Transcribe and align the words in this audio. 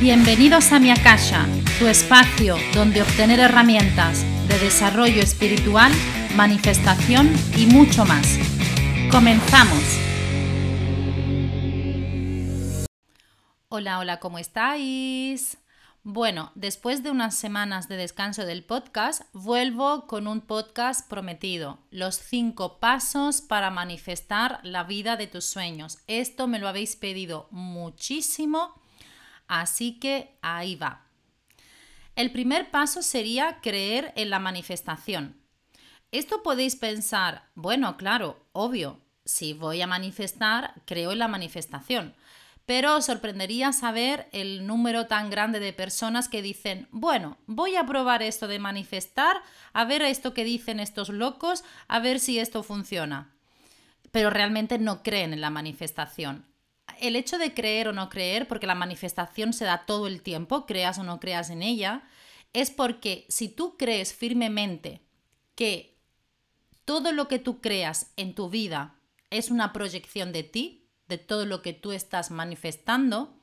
Bienvenidos 0.00 0.72
a 0.72 0.78
mi 0.80 0.90
Akasha, 0.90 1.46
tu 1.78 1.86
espacio 1.86 2.56
donde 2.72 3.02
obtener 3.02 3.38
herramientas 3.38 4.24
de 4.48 4.58
desarrollo 4.58 5.20
espiritual, 5.20 5.92
manifestación 6.34 7.30
y 7.54 7.66
mucho 7.66 8.06
más. 8.06 8.38
Comenzamos. 9.10 9.82
Hola, 13.68 13.98
hola, 13.98 14.20
¿cómo 14.20 14.38
estáis? 14.38 15.58
Bueno, 16.02 16.50
después 16.54 17.02
de 17.02 17.10
unas 17.10 17.34
semanas 17.34 17.86
de 17.86 17.98
descanso 17.98 18.46
del 18.46 18.64
podcast, 18.64 19.24
vuelvo 19.34 20.06
con 20.06 20.26
un 20.28 20.40
podcast 20.40 21.06
prometido, 21.10 21.78
los 21.90 22.14
cinco 22.16 22.80
pasos 22.80 23.42
para 23.42 23.70
manifestar 23.70 24.60
la 24.62 24.82
vida 24.82 25.18
de 25.18 25.26
tus 25.26 25.44
sueños. 25.44 25.98
Esto 26.06 26.46
me 26.46 26.58
lo 26.58 26.68
habéis 26.68 26.96
pedido 26.96 27.48
muchísimo 27.50 28.80
Así 29.50 29.98
que 29.98 30.38
ahí 30.42 30.76
va. 30.76 31.06
El 32.14 32.30
primer 32.30 32.70
paso 32.70 33.02
sería 33.02 33.58
creer 33.60 34.12
en 34.14 34.30
la 34.30 34.38
manifestación. 34.38 35.42
Esto 36.12 36.44
podéis 36.44 36.76
pensar, 36.76 37.50
bueno, 37.56 37.96
claro, 37.96 38.46
obvio, 38.52 39.00
si 39.24 39.52
voy 39.52 39.82
a 39.82 39.88
manifestar, 39.88 40.74
creo 40.86 41.10
en 41.10 41.18
la 41.18 41.26
manifestación. 41.26 42.14
Pero 42.64 42.94
os 42.94 43.06
sorprendería 43.06 43.72
saber 43.72 44.28
el 44.30 44.68
número 44.68 45.08
tan 45.08 45.30
grande 45.30 45.58
de 45.58 45.72
personas 45.72 46.28
que 46.28 46.42
dicen, 46.42 46.86
bueno, 46.92 47.36
voy 47.48 47.74
a 47.74 47.84
probar 47.84 48.22
esto 48.22 48.46
de 48.46 48.60
manifestar, 48.60 49.42
a 49.72 49.84
ver 49.84 50.02
esto 50.02 50.32
que 50.32 50.44
dicen 50.44 50.78
estos 50.78 51.08
locos, 51.08 51.64
a 51.88 51.98
ver 51.98 52.20
si 52.20 52.38
esto 52.38 52.62
funciona. 52.62 53.34
Pero 54.12 54.30
realmente 54.30 54.78
no 54.78 55.02
creen 55.02 55.32
en 55.32 55.40
la 55.40 55.50
manifestación 55.50 56.49
el 57.00 57.16
hecho 57.16 57.38
de 57.38 57.54
creer 57.54 57.88
o 57.88 57.92
no 57.92 58.08
creer, 58.08 58.48
porque 58.48 58.66
la 58.66 58.74
manifestación 58.74 59.52
se 59.52 59.64
da 59.64 59.86
todo 59.86 60.06
el 60.06 60.22
tiempo, 60.22 60.66
creas 60.66 60.98
o 60.98 61.04
no 61.04 61.20
creas 61.20 61.50
en 61.50 61.62
ella, 61.62 62.02
es 62.52 62.70
porque 62.70 63.26
si 63.28 63.48
tú 63.48 63.76
crees 63.76 64.14
firmemente 64.14 65.02
que 65.54 65.96
todo 66.84 67.12
lo 67.12 67.28
que 67.28 67.38
tú 67.38 67.60
creas 67.60 68.12
en 68.16 68.34
tu 68.34 68.50
vida 68.50 68.96
es 69.30 69.50
una 69.50 69.72
proyección 69.72 70.32
de 70.32 70.42
ti, 70.42 70.88
de 71.06 71.18
todo 71.18 71.46
lo 71.46 71.62
que 71.62 71.72
tú 71.72 71.92
estás 71.92 72.30
manifestando, 72.30 73.36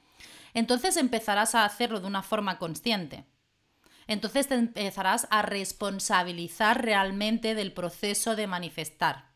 entonces 0.54 0.98
empezarás 0.98 1.56
a 1.56 1.66
hacerlo 1.66 2.00
de 2.00 2.08
una 2.08 2.24
forma 2.24 2.58
consciente. 2.58 3.26
Entonces 4.08 4.48
te 4.48 4.56
empezarás 4.56 5.28
a 5.30 5.42
responsabilizar 5.42 6.84
realmente 6.84 7.56
del 7.56 7.74
proceso 7.74 8.36
de 8.36 8.48
manifestar. 8.48 9.27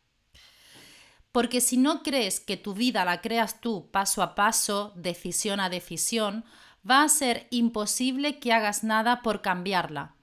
Porque 1.31 1.61
si 1.61 1.77
no 1.77 2.03
crees 2.03 2.39
que 2.39 2.57
tu 2.57 2.73
vida 2.73 3.05
la 3.05 3.21
creas 3.21 3.61
tú 3.61 3.89
paso 3.91 4.21
a 4.21 4.35
paso, 4.35 4.91
decisión 4.95 5.59
a 5.59 5.69
decisión, 5.69 6.43
va 6.89 7.03
a 7.03 7.09
ser 7.09 7.47
imposible 7.51 8.39
que 8.39 8.53
hagas 8.53 8.83
nada 8.83 9.21
por 9.21 9.41
cambiarla, 9.41 10.15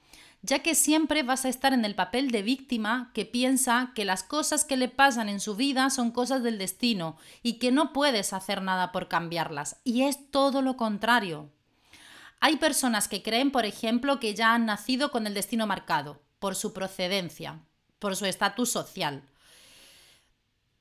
ya 0.42 0.60
que 0.60 0.74
siempre 0.74 1.22
vas 1.22 1.44
a 1.44 1.48
estar 1.48 1.72
en 1.72 1.84
el 1.84 1.94
papel 1.94 2.30
de 2.30 2.42
víctima 2.42 3.10
que 3.14 3.24
piensa 3.24 3.92
que 3.94 4.04
las 4.04 4.22
cosas 4.22 4.64
que 4.64 4.76
le 4.76 4.88
pasan 4.88 5.28
en 5.28 5.40
su 5.40 5.56
vida 5.56 5.90
son 5.90 6.10
cosas 6.10 6.42
del 6.42 6.58
destino 6.58 7.16
y 7.42 7.54
que 7.54 7.72
no 7.72 7.92
puedes 7.92 8.32
hacer 8.32 8.62
nada 8.62 8.92
por 8.92 9.08
cambiarlas. 9.08 9.76
Y 9.84 10.02
es 10.02 10.30
todo 10.30 10.62
lo 10.62 10.76
contrario. 10.76 11.50
Hay 12.40 12.56
personas 12.56 13.08
que 13.08 13.22
creen, 13.22 13.50
por 13.50 13.64
ejemplo, 13.64 14.20
que 14.20 14.34
ya 14.34 14.54
han 14.54 14.66
nacido 14.66 15.10
con 15.10 15.26
el 15.26 15.34
destino 15.34 15.66
marcado, 15.66 16.20
por 16.38 16.54
su 16.54 16.72
procedencia, 16.72 17.60
por 17.98 18.14
su 18.14 18.26
estatus 18.26 18.70
social. 18.70 19.24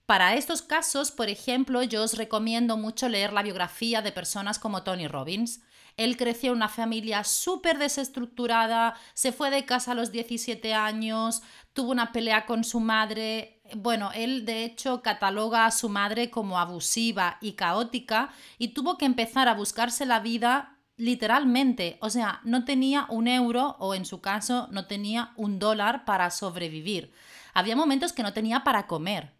Para 0.08 0.36
estos 0.36 0.62
casos, 0.62 1.12
por 1.12 1.28
ejemplo, 1.28 1.84
yo 1.84 2.02
os 2.02 2.14
recomiendo 2.18 2.78
mucho 2.78 3.10
leer 3.10 3.34
la 3.34 3.44
biografía 3.44 4.02
de 4.02 4.14
personas 4.14 4.58
como 4.58 4.84
Tony 4.84 5.06
Robbins. 5.06 5.60
Él 5.98 6.16
creció 6.16 6.52
en 6.52 6.56
una 6.60 6.70
familia 6.70 7.26
súper 7.26 7.78
desestructurada, 7.78 8.96
se 9.14 9.34
fue 9.34 9.50
de 9.52 9.66
casa 9.66 9.92
a 9.92 9.96
los 9.96 10.14
17 10.14 10.74
años, 10.74 11.42
tuvo 11.74 11.92
una 11.92 12.14
pelea 12.14 12.46
con 12.46 12.64
su 12.64 12.80
madre. 12.80 13.60
Bueno, 13.76 14.12
él 14.16 14.46
de 14.46 14.64
hecho 14.64 15.02
cataloga 15.02 15.66
a 15.66 15.72
su 15.72 15.90
madre 15.90 16.30
como 16.30 16.58
abusiva 16.58 17.38
y 17.42 17.54
caótica 17.54 18.30
y 18.58 18.70
tuvo 18.70 18.98
que 18.98 19.04
empezar 19.04 19.50
a 19.50 19.56
buscarse 19.56 20.06
la 20.06 20.22
vida 20.22 20.80
literalmente. 20.96 21.98
O 22.00 22.10
sea, 22.10 22.40
no 22.46 22.64
tenía 22.64 23.08
un 23.10 23.28
euro 23.28 23.76
o 23.80 23.94
en 23.94 24.06
su 24.06 24.22
caso 24.22 24.70
no 24.72 24.88
tenía 24.88 25.34
un 25.36 25.60
dólar 25.60 26.06
para 26.06 26.32
sobrevivir. 26.32 27.12
Había 27.54 27.76
momentos 27.76 28.14
que 28.14 28.24
no 28.24 28.32
tenía 28.32 28.64
para 28.64 28.88
comer 28.88 29.37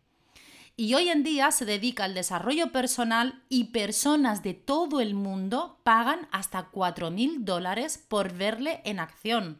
y 0.80 0.94
hoy 0.94 1.10
en 1.10 1.24
día 1.24 1.52
se 1.52 1.66
dedica 1.66 2.04
al 2.04 2.14
desarrollo 2.14 2.72
personal 2.72 3.42
y 3.50 3.66
personas 3.66 4.44
de 4.44 4.54
todo 4.54 5.02
el 5.02 5.16
mundo 5.16 5.80
pagan 5.84 6.28
hasta 6.32 6.70
4 6.70 7.10
mil 7.10 7.44
dólares 7.44 7.98
por 8.08 8.32
verle 8.34 8.82
en 8.86 9.00
acción. 9.00 9.60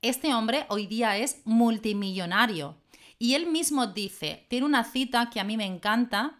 Este 0.00 0.34
hombre 0.34 0.66
hoy 0.68 0.86
día 0.86 1.18
es 1.18 1.42
multimillonario 1.44 2.76
y 3.18 3.34
él 3.34 3.46
mismo 3.46 3.88
dice, 3.88 4.46
tiene 4.48 4.66
una 4.66 4.84
cita 4.84 5.30
que 5.30 5.40
a 5.40 5.44
mí 5.44 5.56
me 5.56 5.66
encanta, 5.66 6.38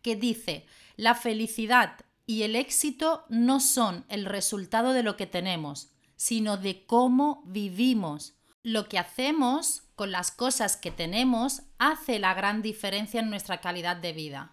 que 0.00 0.14
dice, 0.14 0.64
la 0.96 1.16
felicidad 1.16 1.96
y 2.24 2.44
el 2.44 2.54
éxito 2.54 3.24
no 3.28 3.58
son 3.58 4.04
el 4.08 4.26
resultado 4.26 4.92
de 4.92 5.02
lo 5.02 5.16
que 5.16 5.26
tenemos, 5.26 5.90
sino 6.14 6.56
de 6.56 6.86
cómo 6.86 7.42
vivimos. 7.46 8.34
Lo 8.62 8.88
que 8.88 8.98
hacemos 8.98 9.84
con 9.94 10.10
las 10.10 10.30
cosas 10.30 10.76
que 10.76 10.90
tenemos 10.90 11.62
hace 11.78 12.18
la 12.18 12.34
gran 12.34 12.60
diferencia 12.60 13.20
en 13.20 13.30
nuestra 13.30 13.62
calidad 13.62 13.96
de 13.96 14.12
vida. 14.12 14.52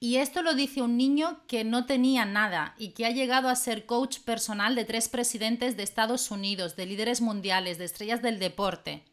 Y 0.00 0.16
esto 0.16 0.42
lo 0.42 0.54
dice 0.54 0.80
un 0.80 0.96
niño 0.96 1.42
que 1.46 1.62
no 1.62 1.84
tenía 1.84 2.24
nada 2.24 2.74
y 2.78 2.88
que 2.88 3.04
ha 3.06 3.10
llegado 3.10 3.48
a 3.48 3.54
ser 3.54 3.86
coach 3.86 4.20
personal 4.20 4.74
de 4.74 4.86
tres 4.86 5.08
presidentes 5.08 5.76
de 5.76 5.82
Estados 5.82 6.30
Unidos, 6.30 6.74
de 6.74 6.86
líderes 6.86 7.20
mundiales, 7.20 7.76
de 7.78 7.84
estrellas 7.84 8.22
del 8.22 8.38
deporte. 8.38 9.04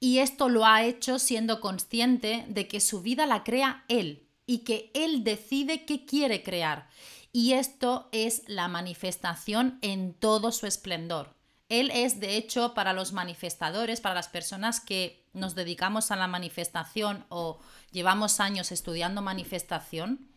Y 0.00 0.18
esto 0.18 0.48
lo 0.48 0.66
ha 0.66 0.82
hecho 0.82 1.18
siendo 1.18 1.60
consciente 1.60 2.44
de 2.48 2.66
que 2.68 2.80
su 2.80 3.00
vida 3.00 3.26
la 3.26 3.44
crea 3.44 3.84
él 3.88 4.26
y 4.44 4.58
que 4.58 4.90
él 4.92 5.24
decide 5.24 5.86
qué 5.86 6.04
quiere 6.04 6.42
crear. 6.42 6.88
Y 7.32 7.52
esto 7.52 8.08
es 8.12 8.42
la 8.48 8.66
manifestación 8.66 9.78
en 9.82 10.14
todo 10.14 10.52
su 10.52 10.66
esplendor. 10.66 11.35
Él 11.68 11.90
es, 11.92 12.20
de 12.20 12.36
hecho, 12.36 12.74
para 12.74 12.92
los 12.92 13.12
manifestadores, 13.12 14.00
para 14.00 14.14
las 14.14 14.28
personas 14.28 14.80
que 14.80 15.24
nos 15.32 15.54
dedicamos 15.54 16.10
a 16.10 16.16
la 16.16 16.28
manifestación 16.28 17.24
o 17.28 17.58
llevamos 17.90 18.38
años 18.40 18.70
estudiando 18.70 19.20
manifestación, 19.20 20.28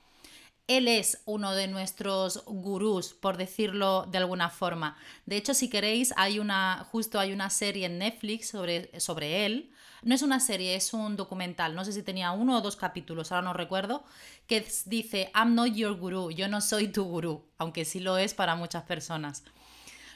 él 0.69 0.87
es 0.87 1.21
uno 1.25 1.53
de 1.53 1.67
nuestros 1.67 2.43
gurús, 2.45 3.15
por 3.15 3.37
decirlo 3.37 4.05
de 4.11 4.19
alguna 4.19 4.51
forma. 4.51 4.97
De 5.25 5.35
hecho, 5.35 5.55
si 5.55 5.67
queréis, 5.67 6.13
hay 6.15 6.37
una, 6.37 6.87
justo 6.91 7.19
hay 7.19 7.33
una 7.33 7.49
serie 7.49 7.87
en 7.87 7.97
Netflix 7.97 8.49
sobre, 8.49 8.99
sobre 8.99 9.47
él. 9.47 9.71
No 10.03 10.13
es 10.13 10.21
una 10.21 10.39
serie, 10.39 10.75
es 10.75 10.93
un 10.93 11.15
documental. 11.15 11.73
No 11.73 11.83
sé 11.85 11.91
si 11.91 12.03
tenía 12.03 12.31
uno 12.31 12.59
o 12.59 12.61
dos 12.61 12.75
capítulos, 12.75 13.31
ahora 13.31 13.45
no 13.45 13.53
recuerdo, 13.53 14.03
que 14.45 14.63
dice, 14.85 15.31
I'm 15.33 15.55
not 15.55 15.73
your 15.73 15.97
guru, 15.97 16.29
yo 16.29 16.47
no 16.47 16.61
soy 16.61 16.87
tu 16.89 17.03
gurú, 17.03 17.45
aunque 17.57 17.83
sí 17.83 17.99
lo 17.99 18.19
es 18.19 18.35
para 18.35 18.55
muchas 18.55 18.83
personas. 18.83 19.43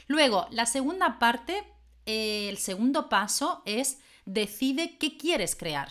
Luego, 0.07 0.47
la 0.51 0.65
segunda 0.65 1.19
parte, 1.19 1.63
eh, 2.05 2.49
el 2.49 2.57
segundo 2.57 3.09
paso 3.09 3.61
es 3.65 3.99
decide 4.25 4.97
qué 4.97 5.17
quieres 5.17 5.55
crear. 5.55 5.89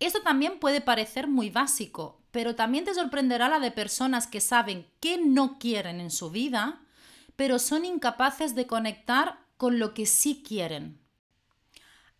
Esto 0.00 0.22
también 0.22 0.58
puede 0.58 0.80
parecer 0.80 1.28
muy 1.28 1.50
básico, 1.50 2.20
pero 2.30 2.54
también 2.54 2.84
te 2.84 2.94
sorprenderá 2.94 3.48
la 3.48 3.60
de 3.60 3.70
personas 3.70 4.26
que 4.26 4.40
saben 4.40 4.86
qué 5.00 5.18
no 5.18 5.58
quieren 5.58 6.00
en 6.00 6.10
su 6.10 6.30
vida, 6.30 6.82
pero 7.36 7.58
son 7.58 7.84
incapaces 7.84 8.54
de 8.54 8.66
conectar 8.66 9.38
con 9.56 9.78
lo 9.78 9.94
que 9.94 10.06
sí 10.06 10.42
quieren. 10.46 11.00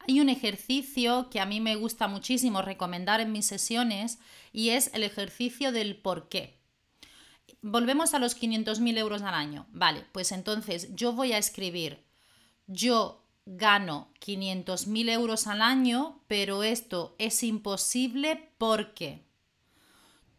Hay 0.07 0.21
un 0.21 0.29
ejercicio 0.29 1.31
que 1.31 1.41
a 1.41 1.47
mí 1.47 1.61
me 1.61 1.77
gusta 1.77 2.09
muchísimo 2.09 2.63
recomendar 2.63 3.21
en 3.21 3.33
mis 3.33 3.47
sesiones 3.47 4.19
y 4.53 4.71
es 4.71 4.91
el 4.95 5.03
ejercicio 5.03 5.73
del 5.73 5.97
por 5.97 6.29
qué 6.29 6.64
volvemos 7.65 8.13
a 8.13 8.19
los 8.19 8.39
500.000 8.39 8.99
euros 8.99 9.23
al 9.23 9.35
año. 9.35 9.67
Vale, 9.73 10.05
pues 10.13 10.33
entonces 10.33 10.95
yo 10.95 11.13
voy 11.13 11.33
a 11.33 11.39
escribir, 11.39 12.05
yo 12.67 13.25
gano 13.47 14.09
500.000 14.21 15.11
euros 15.11 15.47
al 15.47 15.63
año, 15.63 16.21
pero 16.29 16.63
esto 16.63 17.15
es 17.19 17.43
imposible 17.43 18.51
porque 18.59 19.25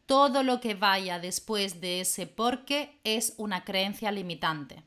todo 0.05 0.43
lo 0.43 0.61
que 0.61 0.75
vaya 0.75 1.19
después 1.19 1.81
de 1.81 2.01
ese 2.01 2.27
porque 2.27 2.99
es 3.03 3.33
una 3.37 3.63
creencia 3.63 4.11
limitante. 4.11 4.83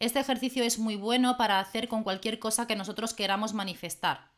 Este 0.00 0.18
ejercicio 0.18 0.64
es 0.64 0.78
muy 0.78 0.96
bueno 0.96 1.36
para 1.36 1.60
hacer 1.60 1.86
con 1.86 2.02
cualquier 2.02 2.40
cosa 2.40 2.66
que 2.66 2.74
nosotros 2.74 3.14
queramos 3.14 3.54
manifestar. 3.54 4.30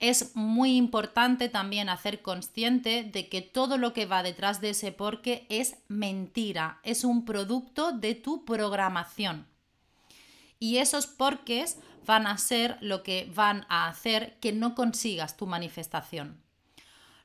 Es 0.00 0.36
muy 0.36 0.76
importante 0.76 1.48
también 1.48 1.88
hacer 1.88 2.22
consciente 2.22 3.02
de 3.02 3.28
que 3.28 3.42
todo 3.42 3.78
lo 3.78 3.92
que 3.92 4.06
va 4.06 4.22
detrás 4.22 4.60
de 4.60 4.70
ese 4.70 4.92
porque 4.92 5.46
es 5.48 5.76
mentira, 5.88 6.78
es 6.84 7.02
un 7.02 7.24
producto 7.24 7.92
de 7.92 8.14
tu 8.14 8.44
programación. 8.44 9.46
Y 10.60 10.78
esos 10.78 11.06
porques 11.06 11.78
van 12.06 12.26
a 12.26 12.38
ser 12.38 12.78
lo 12.80 13.02
que 13.02 13.30
van 13.34 13.66
a 13.68 13.88
hacer 13.88 14.38
que 14.40 14.52
no 14.52 14.74
consigas 14.74 15.36
tu 15.36 15.46
manifestación. 15.46 16.42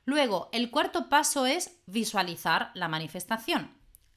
Luego, 0.04 0.50
el 0.52 0.70
cuarto 0.70 1.08
paso 1.08 1.46
es 1.46 1.78
visualizar 1.86 2.70
la 2.74 2.88
manifestación. 2.88 3.70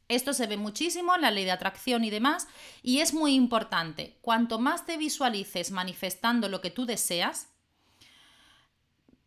Esto 0.10 0.34
se 0.34 0.48
ve 0.48 0.58
muchísimo 0.58 1.16
en 1.16 1.22
la 1.22 1.32
ley 1.32 1.46
de 1.46 1.52
atracción 1.52 2.04
y 2.04 2.10
demás, 2.10 2.48
y 2.82 3.00
es 3.00 3.14
muy 3.14 3.34
importante. 3.34 4.18
Cuanto 4.22 4.60
más 4.60 4.86
te 4.86 4.98
visualices 4.98 5.72
manifestando 5.72 6.50
lo 6.50 6.62
que 6.62 6.72
tú 6.72 6.86
deseas, 6.86 7.50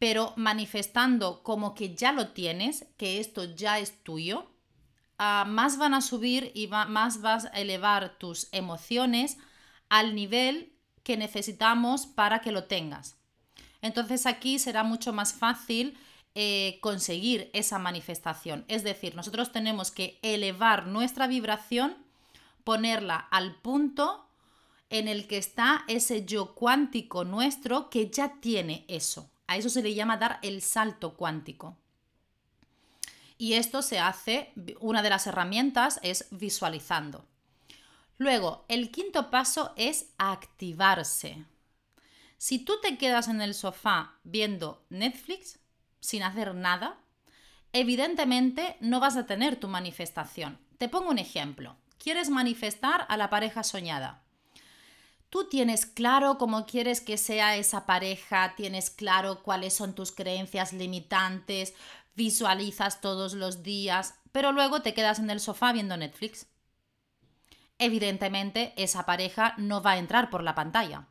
pero 0.01 0.33
manifestando 0.37 1.43
como 1.43 1.75
que 1.75 1.95
ya 1.95 2.11
lo 2.13 2.29
tienes, 2.29 2.87
que 2.97 3.21
esto 3.21 3.45
ya 3.55 3.79
es 3.79 4.03
tuyo, 4.03 4.51
ah, 5.19 5.45
más 5.47 5.77
van 5.77 5.93
a 5.93 6.01
subir 6.01 6.51
y 6.55 6.69
más 6.69 7.21
vas 7.21 7.45
a 7.45 7.61
elevar 7.61 8.17
tus 8.19 8.49
emociones 8.53 9.37
al 9.91 10.15
nivel 10.15 10.73
que 11.03 11.19
necesitamos 11.19 12.07
para 12.07 12.41
que 12.41 12.51
lo 12.51 12.65
tengas. 12.65 13.19
Entonces 13.83 14.25
aquí 14.25 14.59
será 14.59 14.85
mucho 14.85 15.13
más 15.13 15.35
fácil 15.35 15.99
eh, 16.35 16.79
conseguir 16.81 17.51
esa 17.53 17.79
manifestación. 17.79 18.65
Es 18.69 18.85
decir, 18.85 19.15
nosotros 19.15 19.53
tenemos 19.53 19.91
que 19.91 20.19
elevar 20.23 20.87
nuestra 20.87 21.27
vibración, 21.27 21.95
ponerla 22.65 23.17
al 23.17 23.55
punto 23.57 24.27
en 24.89 25.09
el 25.09 25.27
que 25.27 25.37
está 25.37 25.85
ese 25.89 26.25
yo 26.25 26.55
cuántico 26.55 27.25
nuestro 27.25 27.91
que 27.91 28.09
ya 28.09 28.41
tiene 28.41 28.87
eso. 28.89 29.31
A 29.51 29.57
eso 29.57 29.69
se 29.69 29.83
le 29.83 29.95
llama 29.95 30.17
dar 30.17 30.39
el 30.43 30.63
salto 30.63 31.17
cuántico. 31.17 31.77
Y 33.37 33.55
esto 33.55 33.83
se 33.83 33.99
hace, 33.99 34.53
una 34.79 35.03
de 35.03 35.11
las 35.11 35.27
herramientas 35.27 35.99
es 36.05 36.29
visualizando. 36.31 37.27
Luego, 38.17 38.65
el 38.69 38.93
quinto 38.93 39.29
paso 39.29 39.73
es 39.75 40.11
activarse. 40.19 41.47
Si 42.39 42.61
tú 42.61 42.75
te 42.81 42.97
quedas 42.97 43.27
en 43.27 43.41
el 43.41 43.55
sofá 43.55 44.21
viendo 44.23 44.87
Netflix 44.89 45.59
sin 45.99 46.23
hacer 46.23 46.55
nada, 46.55 47.01
evidentemente 47.73 48.77
no 48.79 49.01
vas 49.01 49.17
a 49.17 49.27
tener 49.27 49.57
tu 49.57 49.67
manifestación. 49.67 50.61
Te 50.79 50.89
pongo 50.89 51.11
un 51.11 51.19
ejemplo. 51.19 51.77
Quieres 51.99 52.31
manifestar 52.31 53.05
a 53.09 53.17
la 53.17 53.31
pareja 53.31 53.65
soñada. 53.65 54.23
Tú 55.31 55.49
tienes 55.49 55.87
claro 55.87 56.39
cómo 56.39 56.67
quieres 56.67 57.01
que 57.01 57.17
sea 57.17 57.57
esa 57.57 57.87
pareja, 57.87 58.55
tienes 58.57 58.91
claro 58.91 59.43
cuáles 59.43 59.75
son 59.75 59.95
tus 59.95 60.13
creencias 60.13 60.73
limitantes, 60.73 61.75
visualizas 62.15 63.01
todos 63.01 63.35
los 63.35 63.63
días, 63.63 64.15
pero 64.33 64.53
luego 64.53 64.83
te 64.83 64.93
quedas 64.93 65.19
en 65.19 65.31
el 65.31 65.41
sofá 65.41 65.73
viendo 65.73 65.97
Netflix. 65.97 66.47
Evidentemente 67.79 68.75
esa 68.77 69.07
pareja 69.07 69.55
no 69.57 69.83
va 69.83 69.93
a 69.93 69.99
entrar 69.99 70.29
por 70.29 70.43
la 70.43 70.55
pantalla 70.55 71.07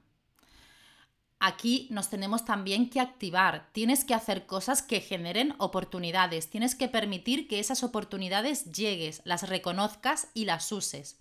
aquí 1.40 1.88
nos 1.90 2.10
tenemos 2.10 2.46
también 2.46 2.90
que 2.90 3.00
activar. 3.00 3.70
Tienes 3.72 4.04
que 4.04 4.14
hacer 4.14 4.46
cosas 4.46 4.82
que 4.82 5.02
generen 5.02 5.56
oportunidades. 5.58 6.50
Tienes 6.50 6.76
que 6.76 6.90
permitir 6.90 7.48
que 7.48 7.60
esas 7.60 7.84
oportunidades 7.84 8.72
llegues, 8.72 9.22
las 9.24 9.48
reconozcas 9.48 10.28
y 10.34 10.46
las 10.46 10.72
uses. 10.72 11.18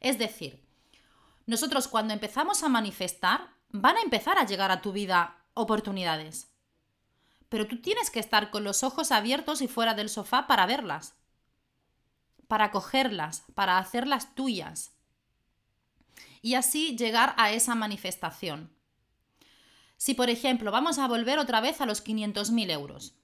Es 0.00 0.18
decir, 0.18 0.60
nosotros 1.48 1.88
cuando 1.88 2.12
empezamos 2.12 2.62
a 2.62 2.68
manifestar, 2.68 3.48
van 3.70 3.96
a 3.96 4.02
empezar 4.02 4.36
a 4.36 4.44
llegar 4.44 4.70
a 4.70 4.82
tu 4.82 4.92
vida 4.92 5.34
oportunidades. 5.54 6.52
Pero 7.48 7.66
tú 7.66 7.80
tienes 7.80 8.10
que 8.10 8.20
estar 8.20 8.50
con 8.50 8.64
los 8.64 8.82
ojos 8.82 9.10
abiertos 9.12 9.62
y 9.62 9.66
fuera 9.66 9.94
del 9.94 10.10
sofá 10.10 10.46
para 10.46 10.66
verlas, 10.66 11.14
para 12.48 12.70
cogerlas, 12.70 13.44
para 13.54 13.78
hacerlas 13.78 14.34
tuyas. 14.34 14.92
Y 16.42 16.52
así 16.52 16.98
llegar 16.98 17.34
a 17.38 17.50
esa 17.50 17.74
manifestación. 17.74 18.70
Si, 19.96 20.12
por 20.12 20.28
ejemplo, 20.28 20.70
vamos 20.70 20.98
a 20.98 21.08
volver 21.08 21.38
otra 21.38 21.62
vez 21.62 21.80
a 21.80 21.86
los 21.86 22.04
500.000 22.04 22.70
euros. 22.70 23.14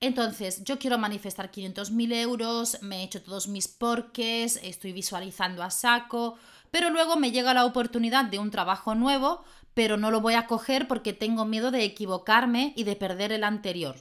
Entonces, 0.00 0.62
yo 0.64 0.78
quiero 0.78 0.98
manifestar 0.98 1.50
500.000 1.50 2.12
euros, 2.14 2.82
me 2.82 3.00
he 3.00 3.04
hecho 3.04 3.22
todos 3.22 3.48
mis 3.48 3.66
porques, 3.66 4.60
estoy 4.62 4.92
visualizando 4.92 5.62
a 5.62 5.70
saco, 5.70 6.36
pero 6.76 6.90
luego 6.90 7.16
me 7.16 7.32
llega 7.32 7.54
la 7.54 7.64
oportunidad 7.64 8.26
de 8.26 8.38
un 8.38 8.50
trabajo 8.50 8.94
nuevo, 8.94 9.42
pero 9.72 9.96
no 9.96 10.10
lo 10.10 10.20
voy 10.20 10.34
a 10.34 10.46
coger 10.46 10.86
porque 10.86 11.14
tengo 11.14 11.46
miedo 11.46 11.70
de 11.70 11.84
equivocarme 11.84 12.74
y 12.76 12.84
de 12.84 12.96
perder 12.96 13.32
el 13.32 13.44
anterior. 13.44 13.96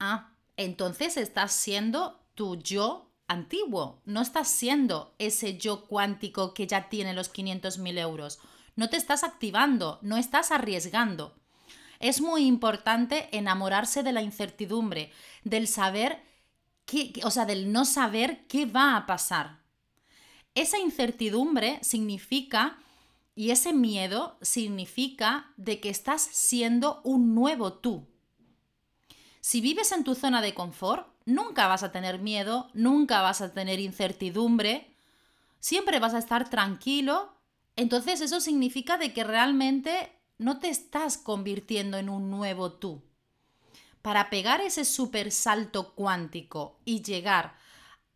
Ah, 0.00 0.32
entonces 0.56 1.16
estás 1.16 1.52
siendo 1.52 2.24
tu 2.34 2.56
yo 2.56 3.12
antiguo, 3.28 4.02
no 4.04 4.20
estás 4.20 4.48
siendo 4.48 5.14
ese 5.18 5.58
yo 5.58 5.84
cuántico 5.84 6.54
que 6.54 6.66
ya 6.66 6.88
tiene 6.88 7.14
los 7.14 7.32
500.000 7.32 7.98
euros 8.00 8.40
no 8.74 8.88
te 8.88 8.96
estás 8.96 9.22
activando, 9.22 10.00
no 10.02 10.16
estás 10.16 10.52
arriesgando. 10.52 11.36
Es 12.00 12.20
muy 12.20 12.46
importante 12.46 13.28
enamorarse 13.36 14.04
de 14.04 14.12
la 14.12 14.22
incertidumbre, 14.22 15.12
del 15.44 15.68
saber 15.68 16.20
qué, 16.84 17.12
o 17.22 17.30
sea, 17.32 17.44
del 17.44 17.72
no 17.72 17.84
saber 17.84 18.46
qué 18.46 18.66
va 18.66 18.96
a 18.96 19.06
pasar. 19.06 19.57
Esa 20.54 20.78
incertidumbre 20.78 21.78
significa 21.82 22.78
y 23.34 23.50
ese 23.50 23.72
miedo 23.72 24.36
significa 24.42 25.52
de 25.56 25.80
que 25.80 25.90
estás 25.90 26.22
siendo 26.22 27.00
un 27.04 27.34
nuevo 27.34 27.74
tú. 27.74 28.08
Si 29.40 29.60
vives 29.60 29.92
en 29.92 30.04
tu 30.04 30.14
zona 30.14 30.42
de 30.42 30.54
confort, 30.54 31.08
nunca 31.24 31.68
vas 31.68 31.82
a 31.82 31.92
tener 31.92 32.18
miedo, 32.18 32.68
nunca 32.74 33.22
vas 33.22 33.40
a 33.40 33.54
tener 33.54 33.78
incertidumbre, 33.78 34.94
siempre 35.60 36.00
vas 36.00 36.14
a 36.14 36.18
estar 36.18 36.50
tranquilo 36.50 37.38
entonces 37.78 38.20
eso 38.20 38.40
significa 38.40 38.98
de 38.98 39.12
que 39.12 39.22
realmente 39.22 40.12
no 40.36 40.58
te 40.58 40.68
estás 40.68 41.16
convirtiendo 41.16 41.96
en 41.96 42.08
un 42.08 42.28
nuevo 42.28 42.72
tú. 42.72 43.04
Para 44.02 44.30
pegar 44.30 44.60
ese 44.60 44.84
super 44.84 45.30
salto 45.30 45.94
cuántico 45.94 46.80
y 46.84 47.02
llegar 47.02 47.56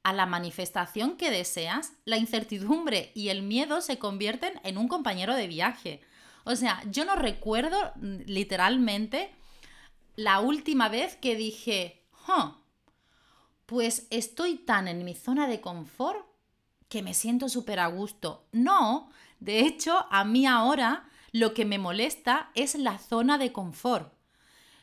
a 0.02 0.12
la 0.12 0.26
manifestación 0.26 1.16
que 1.16 1.31
deseas, 1.31 1.93
la 2.04 2.16
incertidumbre 2.16 3.12
y 3.14 3.28
el 3.28 3.43
miedo 3.43 3.81
se 3.81 3.99
convierten 3.99 4.60
en 4.64 4.78
un 4.78 4.88
compañero 4.88 5.34
de 5.34 5.46
viaje. 5.46 6.00
O 6.44 6.56
sea, 6.56 6.82
yo 6.90 7.04
no 7.04 7.14
recuerdo 7.14 7.93
mm, 7.96 8.22
literalmente 8.26 9.31
la 10.16 10.40
última 10.40 10.88
vez 10.88 11.16
que 11.16 11.37
dije, 11.37 12.02
pues 13.66 14.06
estoy 14.10 14.56
tan 14.56 14.88
en 14.88 15.04
mi 15.04 15.14
zona 15.14 15.46
de 15.46 15.60
confort 15.60 16.26
que 16.88 17.02
me 17.02 17.14
siento 17.14 17.48
súper 17.48 17.81
a 17.81 17.87
gusto. 17.87 18.46
No, 18.52 19.10
de 19.40 19.60
hecho, 19.60 20.06
a 20.10 20.25
mí 20.25 20.46
ahora 20.46 21.08
lo 21.31 21.55
que 21.55 21.64
me 21.64 21.78
molesta 21.78 22.50
es 22.55 22.75
la 22.75 22.98
zona 22.98 23.38
de 23.38 23.52
confort. 23.52 24.12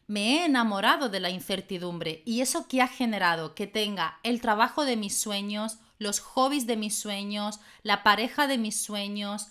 Me 0.10 0.38
he 0.40 0.46
enamorado 0.46 1.08
de 1.10 1.20
la 1.20 1.30
incertidumbre 1.30 2.24
y 2.26 2.42
eso 2.42 2.68
que 2.68 2.82
ha 2.82 2.88
generado 2.88 3.54
que 3.54 3.68
tenga 3.68 4.18
el 4.24 4.42
trabajo 4.42 4.84
de 4.84 4.96
mis 4.96 5.16
sueños, 5.16 5.78
los 6.00 6.20
hobbies 6.20 6.66
de 6.66 6.78
mis 6.78 6.98
sueños, 6.98 7.60
la 7.84 8.02
pareja 8.02 8.48
de 8.48 8.58
mis 8.58 8.82
sueños, 8.82 9.50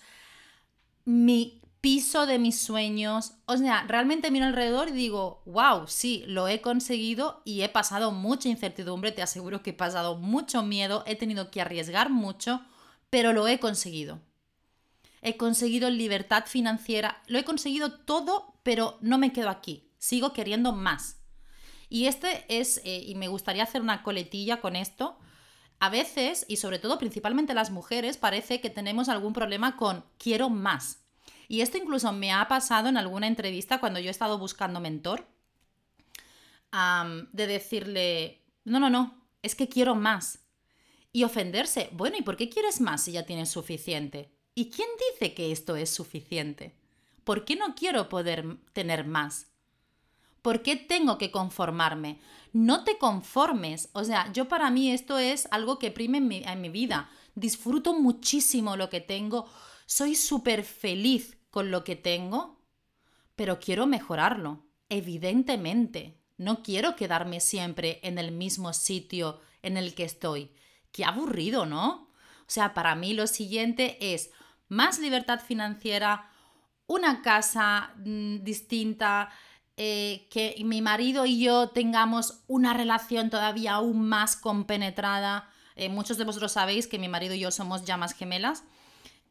mi 1.04 1.60
piso 1.80 2.26
de 2.26 2.40
mis 2.40 2.60
sueños. 2.60 3.34
O 3.46 3.56
sea, 3.56 3.84
realmente 3.86 4.32
miro 4.32 4.46
alrededor 4.46 4.88
y 4.88 4.92
digo, 4.94 5.42
wow, 5.46 5.86
sí, 5.86 6.24
lo 6.26 6.48
he 6.48 6.60
conseguido 6.60 7.40
y 7.44 7.62
he 7.62 7.68
pasado 7.68 8.10
mucha 8.10 8.48
incertidumbre, 8.48 9.12
te 9.12 9.22
aseguro 9.22 9.62
que 9.62 9.70
he 9.70 9.74
pasado 9.74 10.16
mucho 10.16 10.64
miedo, 10.64 11.04
he 11.06 11.14
tenido 11.14 11.52
que 11.52 11.60
arriesgar 11.60 12.10
mucho, 12.10 12.62
pero 13.10 13.32
lo 13.32 13.46
he 13.46 13.60
conseguido 13.60 14.20
he 15.20 15.36
conseguido 15.36 15.90
libertad 15.90 16.44
financiera, 16.46 17.22
lo 17.26 17.38
he 17.38 17.44
conseguido 17.44 17.92
todo, 17.92 18.54
pero 18.62 18.98
no 19.00 19.18
me 19.18 19.32
quedo 19.32 19.50
aquí, 19.50 19.87
sigo 19.98 20.32
queriendo 20.32 20.72
más. 20.72 21.20
Y 21.88 22.06
este 22.06 22.44
es, 22.48 22.80
eh, 22.84 23.02
y 23.06 23.14
me 23.14 23.28
gustaría 23.28 23.62
hacer 23.62 23.80
una 23.80 24.02
coletilla 24.02 24.60
con 24.60 24.76
esto, 24.76 25.18
a 25.80 25.90
veces, 25.90 26.44
y 26.48 26.56
sobre 26.56 26.78
todo 26.78 26.98
principalmente 26.98 27.54
las 27.54 27.70
mujeres, 27.70 28.16
parece 28.16 28.60
que 28.60 28.70
tenemos 28.70 29.08
algún 29.08 29.32
problema 29.32 29.76
con 29.76 30.04
quiero 30.18 30.50
más. 30.50 31.04
Y 31.46 31.60
esto 31.62 31.78
incluso 31.78 32.12
me 32.12 32.32
ha 32.32 32.46
pasado 32.48 32.88
en 32.88 32.96
alguna 32.96 33.26
entrevista 33.26 33.78
cuando 33.80 34.00
yo 34.00 34.08
he 34.08 34.10
estado 34.10 34.38
buscando 34.38 34.80
mentor, 34.80 35.26
de 37.32 37.46
decirle, 37.46 38.42
no, 38.64 38.78
no, 38.78 38.90
no, 38.90 39.24
es 39.42 39.54
que 39.54 39.68
quiero 39.68 39.94
más. 39.94 40.40
Y 41.10 41.24
ofenderse, 41.24 41.88
bueno, 41.92 42.16
¿y 42.18 42.22
por 42.22 42.36
qué 42.36 42.50
quieres 42.50 42.82
más 42.82 43.02
si 43.02 43.12
ya 43.12 43.24
tienes 43.24 43.48
suficiente? 43.48 44.30
¿Y 44.54 44.70
quién 44.70 44.88
dice 45.12 45.32
que 45.32 45.52
esto 45.52 45.76
es 45.76 45.88
suficiente? 45.88 46.76
¿Por 47.24 47.46
qué 47.46 47.56
no 47.56 47.74
quiero 47.74 48.08
poder 48.10 48.58
tener 48.74 49.06
más? 49.06 49.46
¿Por 50.48 50.62
qué 50.62 50.76
tengo 50.76 51.18
que 51.18 51.30
conformarme? 51.30 52.20
No 52.54 52.82
te 52.82 52.96
conformes. 52.96 53.90
O 53.92 54.02
sea, 54.02 54.32
yo 54.32 54.48
para 54.48 54.70
mí 54.70 54.90
esto 54.90 55.18
es 55.18 55.46
algo 55.50 55.78
que 55.78 55.90
prime 55.90 56.16
en 56.16 56.60
mi, 56.62 56.70
vida. 56.70 57.10
Disfruto 57.34 57.92
muchísimo 57.92 58.74
lo 58.74 58.88
que 58.88 59.02
tengo. 59.02 59.46
Soy 59.84 60.14
súper 60.14 60.64
feliz 60.64 61.36
con 61.50 61.70
lo 61.70 61.84
que 61.84 61.96
tengo, 61.96 62.62
pero 63.36 63.60
quiero 63.60 63.86
mejorarlo. 63.86 64.64
Evidentemente. 64.88 66.18
No 66.38 66.62
quiero 66.62 66.96
quedarme 66.96 67.40
siempre 67.40 68.00
en 68.02 68.16
el 68.16 68.32
mismo 68.32 68.72
sitio 68.72 69.42
en 69.60 69.76
el 69.76 69.94
que 69.94 70.04
estoy. 70.04 70.50
Qué 70.92 71.04
aburrido, 71.04 71.66
¿no? 71.66 72.08
O 72.40 72.46
sea, 72.46 72.72
para 72.72 72.94
mí 72.94 73.12
lo 73.12 73.26
siguiente 73.26 73.98
es 74.14 74.30
más 74.68 74.98
libertad 74.98 75.40
financiera, 75.46 76.30
una 76.86 77.20
casa 77.20 77.92
mm, 77.98 78.38
distinta, 78.44 79.30
eh, 79.80 80.26
que 80.28 80.56
mi 80.64 80.82
marido 80.82 81.24
y 81.24 81.38
yo 81.38 81.68
tengamos 81.68 82.40
una 82.48 82.74
relación 82.74 83.30
todavía 83.30 83.74
aún 83.74 84.08
más 84.08 84.34
compenetrada. 84.34 85.48
Eh, 85.76 85.88
muchos 85.88 86.18
de 86.18 86.24
vosotros 86.24 86.50
sabéis 86.50 86.88
que 86.88 86.98
mi 86.98 87.06
marido 87.06 87.34
y 87.34 87.38
yo 87.38 87.52
somos 87.52 87.84
llamas 87.84 88.12
gemelas 88.12 88.64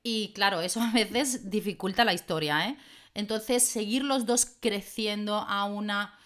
y 0.04 0.32
claro, 0.34 0.62
eso 0.62 0.82
a 0.82 0.94
veces 0.94 1.50
dificulta 1.50 2.06
la 2.06 2.14
historia. 2.14 2.70
¿eh? 2.70 2.78
Entonces, 3.14 3.62
seguir 3.62 4.06
los 4.06 4.26
dos 4.26 4.46
creciendo 4.46 5.36
a 5.36 5.66
una... 5.66 6.18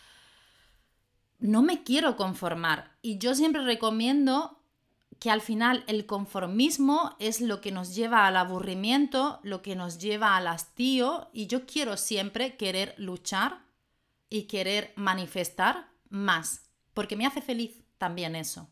No 1.40 1.64
me 1.64 1.82
quiero 1.82 2.16
conformar 2.16 2.92
y 3.02 3.18
yo 3.18 3.34
siempre 3.34 3.64
recomiendo 3.64 4.60
que 5.20 5.32
al 5.32 5.42
final 5.42 5.84
el 5.88 6.06
conformismo 6.06 7.16
es 7.18 7.42
lo 7.42 7.60
que 7.60 7.72
nos 7.72 7.96
lleva 7.96 8.28
al 8.28 8.38
aburrimiento, 8.38 9.40
lo 9.42 9.64
que 9.64 9.76
nos 9.76 9.98
lleva 9.98 10.38
al 10.38 10.46
hastío 10.46 11.32
y 11.34 11.48
yo 11.48 11.66
quiero 11.66 11.98
siempre 11.98 12.56
querer 12.56 12.94
luchar 13.00 13.71
y 14.32 14.44
querer 14.44 14.94
manifestar 14.96 15.92
más, 16.10 16.72
porque 16.96 17.16
me 17.16 17.28
hace 17.28 17.44
feliz 17.44 17.84
también 18.00 18.36
eso. 18.36 18.72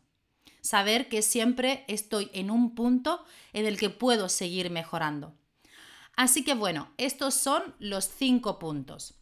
Saber 0.62 1.08
que 1.08 1.22
siempre 1.22 1.84
estoy 1.86 2.30
en 2.32 2.50
un 2.50 2.74
punto 2.74 3.24
en 3.52 3.66
el 3.66 3.78
que 3.78 3.90
puedo 3.90 4.28
seguir 4.28 4.70
mejorando. 4.70 5.36
Así 6.16 6.42
que 6.42 6.54
bueno, 6.54 6.92
estos 6.96 7.34
son 7.34 7.76
los 7.78 8.06
cinco 8.06 8.58
puntos 8.58 9.14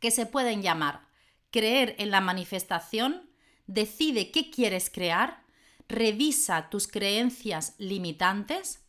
que 0.00 0.10
se 0.10 0.24
pueden 0.24 0.62
llamar 0.62 1.06
creer 1.50 1.94
en 1.98 2.10
la 2.10 2.20
manifestación, 2.20 3.30
decide 3.66 4.30
qué 4.30 4.50
quieres 4.50 4.90
crear, 4.90 5.42
revisa 5.88 6.68
tus 6.70 6.86
creencias 6.86 7.74
limitantes, 7.78 8.84